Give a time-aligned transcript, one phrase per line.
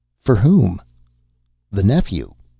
[0.23, 0.81] "For whom?"
[1.71, 2.33] "The nephew.